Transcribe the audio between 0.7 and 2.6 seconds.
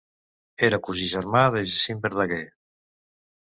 cosí germà de Jacint Verdaguer.